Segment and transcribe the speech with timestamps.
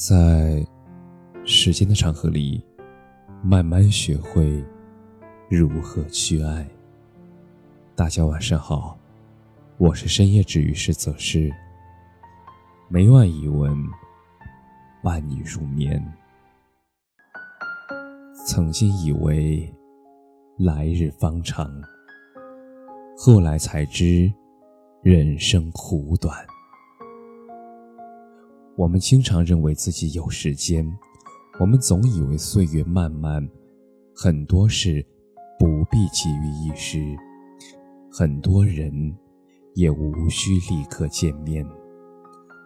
[0.00, 0.66] 在
[1.44, 2.64] 时间的长河里，
[3.42, 4.64] 慢慢学会
[5.50, 6.66] 如何去爱。
[7.94, 8.98] 大家晚上好，
[9.76, 11.52] 我是深夜治愈师泽师。
[12.88, 13.76] 每晚一文，
[15.02, 16.02] 伴你入眠。
[18.46, 19.70] 曾经以为
[20.56, 21.70] 来日方长，
[23.18, 24.32] 后来才知
[25.02, 26.34] 人生苦短。
[28.80, 30.90] 我们经常认为自己有时间，
[31.58, 33.46] 我们总以为岁月漫漫，
[34.16, 35.04] 很多事
[35.58, 37.14] 不必急于一时，
[38.10, 38.90] 很多人
[39.74, 41.62] 也无需立刻见面。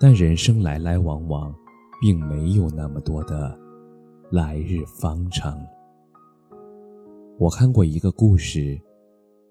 [0.00, 1.54] 但人生来来往往，
[2.00, 3.54] 并没有那么多的
[4.30, 5.60] 来日方长。
[7.38, 8.80] 我看过一个故事，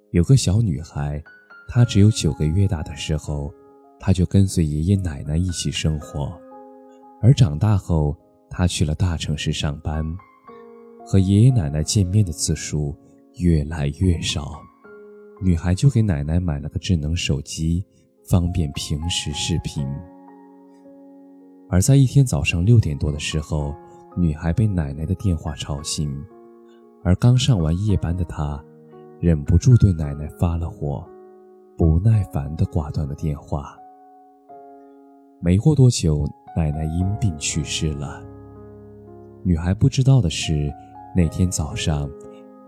[0.09, 1.23] 有个小女孩，
[1.67, 3.53] 她只有九个月大的时候，
[4.00, 6.36] 她就跟随爷爷奶奶一起生活。
[7.20, 8.16] 而长大后，
[8.49, 10.05] 他去了大城市上班，
[11.05, 12.95] 和爷爷奶奶见面的次数
[13.38, 14.61] 越来越少。
[15.42, 17.83] 女孩就给奶奶买了个智能手机，
[18.30, 19.88] 方便平时视频。
[21.69, 23.73] 而在一天早上六点多的时候，
[24.16, 26.23] 女孩被奶奶的电话吵醒，
[27.03, 28.64] 而刚上完夜班的她，
[29.20, 31.03] 忍不住对奶奶发了火，
[31.75, 33.75] 不耐烦地挂断了电话。
[35.39, 36.27] 没过多久。
[36.58, 38.19] 奶奶因病去世了。
[39.44, 40.73] 女孩不知道的是，
[41.16, 42.09] 那天早上，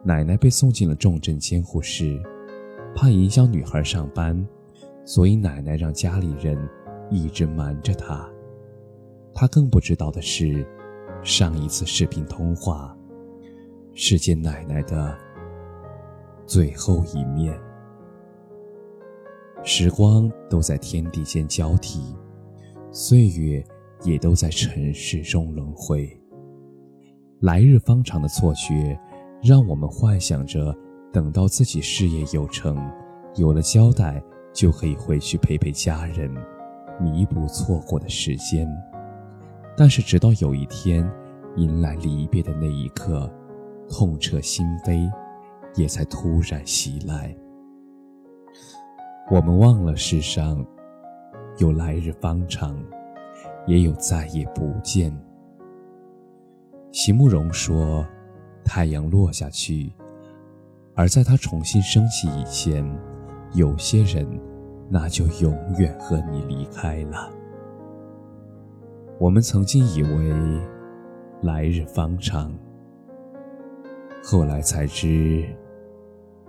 [0.03, 2.21] 奶奶被送进了重症监护室，
[2.95, 4.47] 怕影响女孩上班，
[5.05, 6.55] 所以奶奶让家里人
[7.09, 8.29] 一直瞒着她。
[9.33, 10.63] 她更不知道的是，
[11.23, 12.95] 上一次视频通话
[13.95, 15.17] 是见奶奶的
[16.45, 17.59] 最后一面。
[19.63, 22.15] 时光都在天地间交替，
[22.91, 23.65] 岁月。
[24.03, 26.09] 也都在尘世中轮回。
[27.41, 28.99] 来日方长的错觉，
[29.41, 30.75] 让我们幻想着
[31.11, 32.77] 等到自己事业有成，
[33.35, 34.21] 有了交代，
[34.53, 36.29] 就可以回去陪陪家人，
[36.99, 38.67] 弥补错过的时间。
[39.77, 41.09] 但是，直到有一天，
[41.55, 43.31] 迎来离别的那一刻，
[43.89, 45.09] 痛彻心扉，
[45.75, 47.33] 也才突然袭来。
[49.31, 50.65] 我们忘了世上
[51.59, 52.77] 有来日方长。
[53.67, 55.15] 也有再也不见。
[56.91, 58.05] 席慕容说
[58.65, 59.91] ：“太阳落下去，
[60.95, 62.83] 而在它重新升起以前，
[63.53, 64.27] 有些人，
[64.89, 67.29] 那就永远和你离开了。”
[69.19, 70.61] 我们曾经以为
[71.41, 72.51] 来日方长，
[74.23, 75.45] 后来才知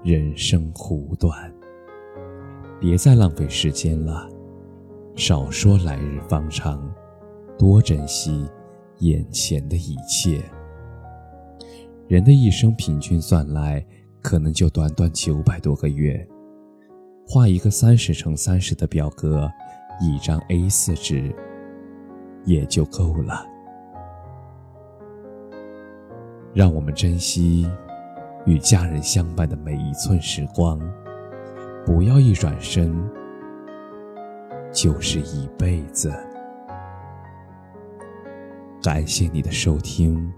[0.03, 1.53] 人生苦短。
[2.81, 4.27] 别再浪费时间了，
[5.17, 6.83] 少说来日方长。
[7.59, 8.49] 多珍惜
[9.01, 10.43] 眼前的一切。
[12.09, 13.85] 人的一生平均算来，
[14.23, 16.27] 可能就短短九百多个月。
[17.29, 19.47] 画一个三十乘三十的表格，
[20.01, 21.35] 一张 A 四纸
[22.47, 23.45] 也就够了。
[26.55, 27.71] 让我们珍惜
[28.47, 30.81] 与家人相伴的每一寸时光，
[31.85, 32.91] 不要一转身
[34.73, 36.13] 就是一辈子。
[38.83, 40.33] 感谢你的收听，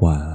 [0.00, 0.33] 晚安。